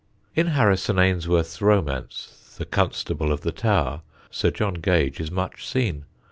In 0.33 0.47
Harrison 0.47 0.97
Ainsworth's 0.97 1.61
romance 1.61 2.55
The 2.57 2.65
Constable 2.65 3.31
of 3.31 3.41
the 3.41 3.51
Tower 3.51 4.01
Sir 4.31 4.49
John 4.49 4.73
Gage 4.73 5.19
is 5.19 5.29
much 5.29 5.67
seen. 5.69 6.05